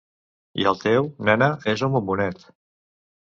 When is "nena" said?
1.29-1.49